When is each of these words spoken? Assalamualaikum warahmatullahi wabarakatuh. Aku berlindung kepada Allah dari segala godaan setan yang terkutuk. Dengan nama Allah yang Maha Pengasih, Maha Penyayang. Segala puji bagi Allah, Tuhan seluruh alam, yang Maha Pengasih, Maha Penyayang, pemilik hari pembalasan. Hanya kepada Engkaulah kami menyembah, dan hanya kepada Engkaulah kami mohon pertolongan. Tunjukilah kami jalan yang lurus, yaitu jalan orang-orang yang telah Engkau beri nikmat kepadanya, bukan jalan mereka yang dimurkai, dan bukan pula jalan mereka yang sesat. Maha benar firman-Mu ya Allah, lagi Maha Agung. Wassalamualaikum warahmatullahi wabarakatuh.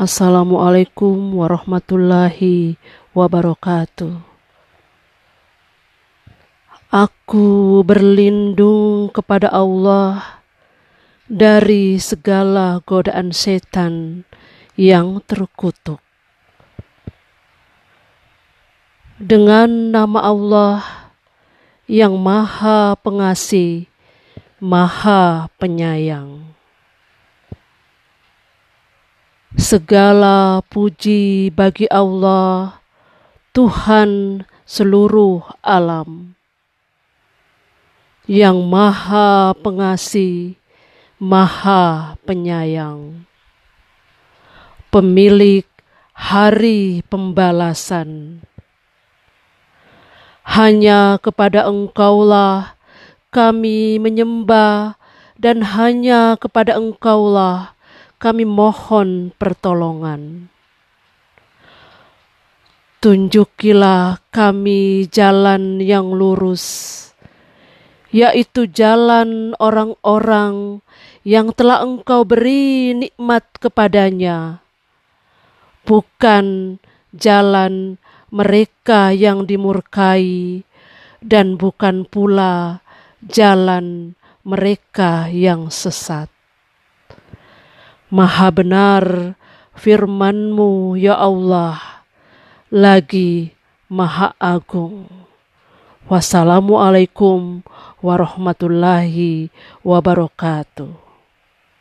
Assalamualaikum 0.00 1.44
warahmatullahi 1.44 2.80
wabarakatuh. 3.12 4.24
Aku 6.88 7.48
berlindung 7.84 9.12
kepada 9.12 9.52
Allah 9.52 10.40
dari 11.28 12.00
segala 12.00 12.80
godaan 12.88 13.28
setan 13.36 14.24
yang 14.72 15.20
terkutuk. 15.20 16.00
Dengan 19.20 19.92
nama 19.92 20.32
Allah 20.32 20.80
yang 21.84 22.16
Maha 22.16 22.96
Pengasih, 23.04 23.84
Maha 24.64 25.52
Penyayang. 25.60 26.56
Segala 29.60 30.64
puji 30.72 31.52
bagi 31.52 31.84
Allah, 31.92 32.80
Tuhan 33.52 34.40
seluruh 34.64 35.44
alam, 35.60 36.32
yang 38.24 38.56
Maha 38.64 39.52
Pengasih, 39.60 40.56
Maha 41.20 42.16
Penyayang, 42.24 43.28
pemilik 44.88 45.68
hari 46.16 47.04
pembalasan. 47.12 48.40
Hanya 50.40 51.20
kepada 51.20 51.68
Engkaulah 51.68 52.80
kami 53.28 54.00
menyembah, 54.00 54.96
dan 55.36 55.60
hanya 55.76 56.40
kepada 56.40 56.80
Engkaulah 56.80 57.76
kami 58.20 58.44
mohon 58.44 59.32
pertolongan. 59.40 60.52
Tunjukilah 63.00 64.20
kami 64.28 65.08
jalan 65.08 65.80
yang 65.80 66.12
lurus, 66.12 66.64
yaitu 68.12 68.68
jalan 68.68 69.56
orang-orang 69.56 70.84
yang 71.24 71.48
telah 71.56 71.80
Engkau 71.80 72.28
beri 72.28 72.92
nikmat 72.92 73.48
kepadanya, 73.56 74.60
bukan 75.88 76.76
jalan 77.16 77.96
mereka 78.28 79.16
yang 79.16 79.48
dimurkai, 79.48 80.60
dan 81.24 81.56
bukan 81.56 82.04
pula 82.04 82.84
jalan 83.24 84.12
mereka 84.44 85.32
yang 85.32 85.72
sesat. 85.72 86.39
Maha 88.10 88.50
benar 88.50 89.38
firman-Mu 89.78 90.98
ya 90.98 91.14
Allah, 91.14 91.78
lagi 92.66 93.54
Maha 93.86 94.34
Agung. 94.34 95.06
Wassalamualaikum 96.10 97.62
warahmatullahi 98.02 99.54
wabarakatuh. 99.86 101.09